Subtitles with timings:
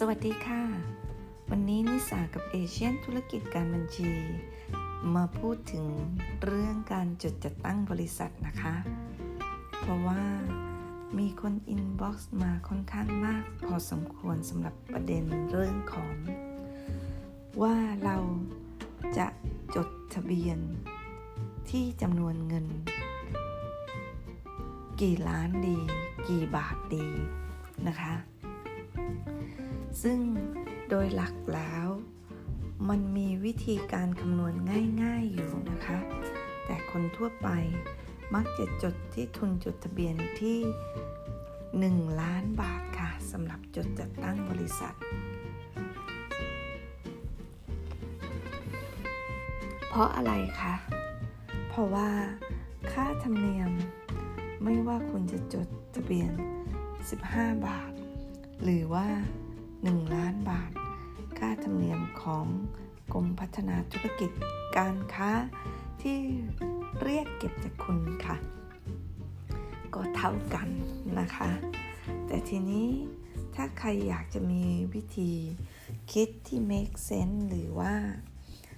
[0.00, 0.62] สวัสดีค่ะ
[1.50, 4.10] วันนี้นิสากับเอเชียนธุรกิจการบัญชี
[5.14, 5.86] มาพูดถึง
[6.42, 8.74] เรื่องการจดจัดตั้งบริษัทนะคะ
[9.80, 10.22] เพราะว่า
[11.18, 16.14] มีคน inbox มาค่อนข้างมาก พอสมควรสำหรับประเด็นเรื่องของ
[17.62, 18.16] ว่าเรา
[19.18, 19.26] จะ
[19.74, 20.58] จดทะเบียน
[21.70, 22.66] ที่จำนวนเงิน
[25.00, 25.78] กี่ล้านดี
[26.28, 27.06] กี่บาทดี
[27.88, 28.14] นะคะ
[30.02, 30.18] ซึ่ง
[30.88, 31.86] โดยหลักแล้ว
[32.88, 34.54] มันมีวิธีการคำนวณ
[35.02, 35.98] ง่าย ๆอยู่นะคะ
[36.64, 37.48] แต่คนทั่วไป
[38.34, 40.58] มักจะจดที่ทุนจดทะเบียนที่
[42.00, 44.94] 1 ล้านบาทค่ะสำหรับจดจัดตั้งบริษัท
[49.88, 50.74] เพราะอะไรคะ
[51.68, 52.08] เพราะว่า
[52.92, 53.70] ค่าธรรมเนียม
[54.64, 56.32] ไม่ว่าคุณจะจดทะเบียน
[56.98, 57.92] 15 บาท
[58.62, 59.06] หรือว่า
[59.90, 60.72] 1 ล้านบาท
[61.38, 62.46] ค่าธรรมเนียมของ
[63.12, 64.30] กรมพัฒนาธุรกิจ
[64.76, 65.30] การค้า
[66.02, 66.18] ที่
[67.02, 68.36] เรียกเก็บจากคุณค่ะ
[69.94, 70.68] ก็เท่ากัน
[71.18, 71.50] นะคะ
[72.26, 72.88] แต่ทีนี้
[73.54, 74.62] ถ้าใครอยากจะมี
[74.94, 75.32] วิธี
[76.12, 77.94] คิดที่ make sense หรือว่า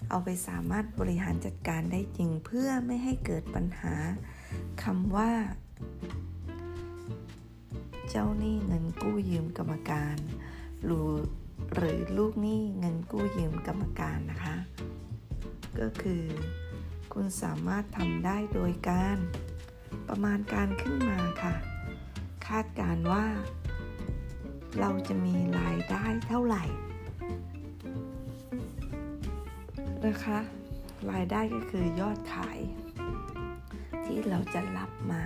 [0.08, 3.94] เอาไปสามารถบริหารจัดการได้จริงเพื่อไม่ให้เกิดปัญหา
[4.82, 5.30] คำว่า
[8.08, 10.16] เจ้าหนี้เงินกู้ยืมกรรมการ
[10.84, 11.12] หรือ
[11.76, 14.56] หรือลูกหนี้เงินกู้ยืมกรรมการนะคะ
[15.78, 16.24] ก็คือ
[17.12, 19.18] คุณสามารถทำได้โดยการ
[20.08, 21.54] ประมาณการขึ้นมาค่ะ
[22.46, 23.24] คาดการว่า
[24.80, 26.64] เราจะมีรายได้เท่าไหร่
[30.06, 30.38] นะคะ
[31.10, 32.58] รายได้ก็คือยอดขาย
[34.04, 35.24] ที่เราจะรับมา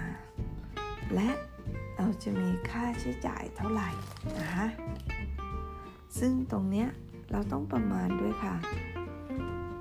[1.14, 1.30] และ
[1.96, 3.90] เราจะมีค่าใช้จ่ายเท่าไหร่
[4.38, 4.66] นะคะ
[6.18, 6.88] ซึ่งตรงเนี้ย
[7.32, 8.56] เราต้องประมาณด้วยค่ะ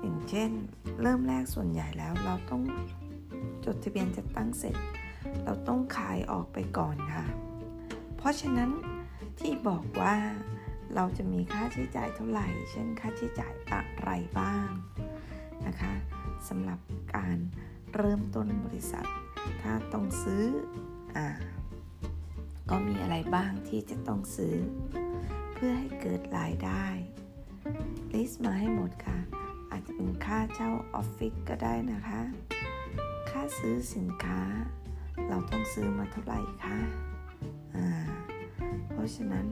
[0.00, 0.50] อย่างเช่น
[1.02, 2.62] เริ่มแรกส่วนใหญ่แล้วเราต้อง
[3.64, 4.76] จดทะเบียนจัดตั้งเสร็จ
[5.44, 7.26] เราต้องขายออกไปก่อนค่ะ
[8.16, 8.70] เพราะฉะนั้น
[9.40, 10.16] ที่บอกว่า
[10.94, 14.68] เราจะมีค่าใช้จ่ายเท่าไหร่ เช่นค่าใช้จ่ายอะไรบ้าง
[15.66, 15.92] นะคะ
[16.48, 16.80] สำหรับ
[17.16, 17.36] การ
[17.94, 19.06] เริ่มต้นบริษัท
[19.62, 20.44] ถ้าต้องซื้อ
[21.16, 21.18] อ
[22.70, 24.54] ก็มีอะไรบ้างที่จะต้องซื้อ
[25.64, 26.84] พื่อให้เกิดรายได้
[28.14, 29.18] ลิสต์มาให้หมดค่ะ
[29.70, 32.20] อาจจะเป็นค่าเช่าออฟฟิศก็ได้นะคะ
[33.30, 34.40] ค่าซื้อสินค้า
[35.28, 36.78] เราต้องซื้อมาเท่าไหร่คะ
[37.74, 37.88] อ่า
[38.90, 39.46] เพราะฉะนั้น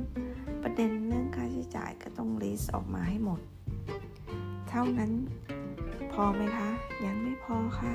[0.63, 3.41] ประเด็นเรื่องค่าใช้จ่ายก็ต้องลิสต์ออกมาให้หมด
[4.69, 5.13] เท่านั้น
[6.13, 6.71] พอไหมคะ
[7.05, 7.95] ยังไม่พอค่ะ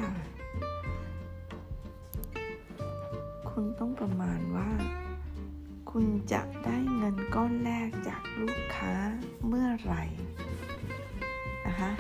[3.50, 4.70] คุณต้องประมาณว่า
[5.98, 8.94] คุณจะได้เงินก้อนแรกจากลูกค้า
[9.48, 10.04] เมื่อไหร่
[11.68, 11.92] นะคะ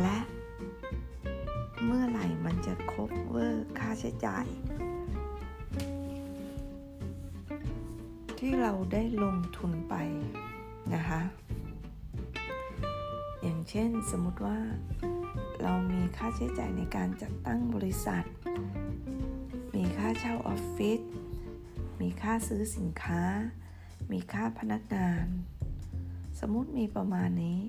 [0.00, 0.18] และ
[1.84, 4.46] เมื่อไหร่มันจะครบเวอร์ค่าใช้จ่าย
[8.38, 9.94] ที่เราได้ลงทุนไป
[10.94, 11.20] นะคะ
[13.42, 14.58] อย่างเช่นสมมติว่า
[15.62, 18.24] เรามีค่าใช้จ่ายในการจัดตั้งบริษัท
[19.74, 21.00] มีค่าเช่าออฟฟิศ
[22.00, 23.22] มีค่าซื้อสินค้า
[24.12, 25.26] มีค่าพนักงาน
[26.40, 27.60] สมมติมีประมาณนี้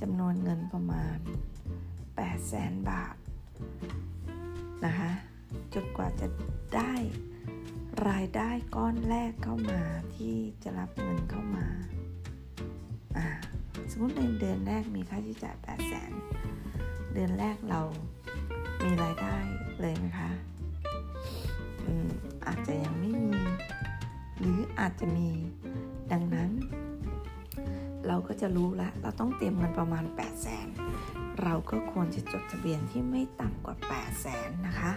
[0.00, 1.18] จำนวนเงินประมาณ
[1.76, 3.16] 8 0แสนบาท
[4.84, 5.12] นะคะ
[5.74, 6.26] จนกว่าจะ
[6.74, 6.94] ได้
[8.08, 9.80] รายได้ก้อนแรกเข้ามา
[10.16, 11.66] ที่จะรับเงินเข้ามา
[13.16, 13.28] อ่า
[13.90, 16.12] สมมติในเดือนแรกมีค่าใช้จ่าย 8 0แสน
[17.12, 17.80] เดือนแรกเรา
[18.84, 19.36] มีรายได้
[19.80, 20.30] เลยไหมคะ
[22.50, 23.32] อาจจะยังไม่มี
[24.38, 25.28] หรืออาจจะมี
[26.12, 26.50] ดังนั้น
[28.06, 30.68] เราก็จะรู้ล้วเราต้องเตรียมเงินประมาณ 8 0 0แสน
[31.42, 34.92] เราก็ควรจะจดทะเบียนที่ไม่ต่ำกว่า 8 0 0แสนนะคะ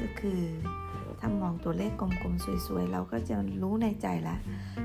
[0.00, 0.42] ก็คือ
[1.20, 4.40] ถ้ามองตัวเลขกลมๆ สวยๆ เราก็จะรู้ในใจแล้ว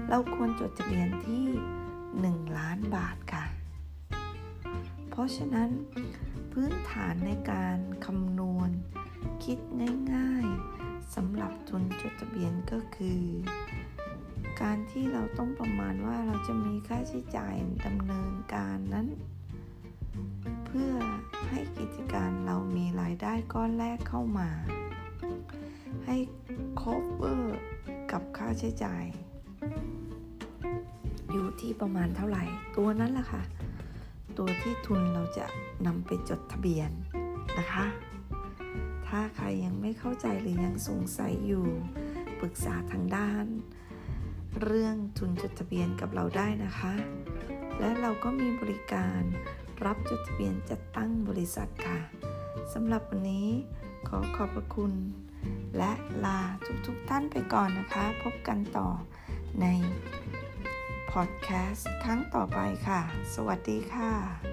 [0.10, 1.46] เราควรจดทะเบียนที่
[2.02, 3.46] 1 ล้านบาทค่ะ
[5.10, 5.70] เพราะฉะนั้น
[6.52, 8.70] พื้นฐานในการคำนวณ
[9.44, 9.60] คิด
[10.14, 10.81] ง่ายๆ
[11.16, 13.22] สำหรับทุนจดทะเบียนก็คือ
[14.62, 17.54] การที่เราต้องประมาณว่าเราจะมีค่าใช้จ่าย
[17.86, 19.08] ดำเนินการนั้น
[20.66, 20.92] เพื่อ
[21.50, 24.50] ให้กิจการเรามีรายได้ก้อนแรกเข้ามา
[26.06, 26.16] ให้
[26.82, 27.60] ครบเวอร์
[28.12, 29.04] กับค่าใช้จ่าย
[31.32, 32.44] อยู่ที่ประมาณเท่าไหร่
[32.76, 33.42] ตัวนั้นแหละค่ะ
[34.38, 35.46] ตัวที่ทุนเราจะ
[35.86, 36.90] นำไปจดทะเบียน
[37.60, 37.86] นะคะ
[39.12, 41.68] ถ้าใครยังไม่เข้าใจหรือยังสงสัยอยู่
[42.40, 43.46] ปรึกษาทางด้าน
[44.62, 46.94] เรื่องทุนจดทะเบียนกับเราได้นะคะ
[47.80, 49.22] และเราก็มีบริการ
[49.86, 52.00] รับจดทะเบียนจัดตั้งบริษัทค่ะ
[52.74, 53.48] สำหรับวันนี้
[54.08, 54.94] ขอขอบพระคุณ
[55.78, 55.92] และ
[56.26, 56.40] ลา
[56.86, 58.90] ทุกๆทท่านไปก่อนนะคะ พบกันต่อ
[59.62, 59.66] ใน
[61.12, 63.02] พอดแคสต์ครั้งต่อไปค่ะ
[63.34, 64.51] สวัสดีค่ะ